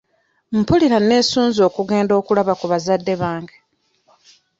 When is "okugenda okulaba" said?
1.69-2.53